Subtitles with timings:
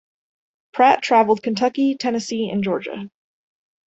[0.73, 3.11] Pratt traveled Kentucky, Tennessee and Georgia.